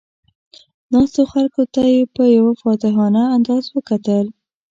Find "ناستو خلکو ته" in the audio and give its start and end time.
0.93-1.81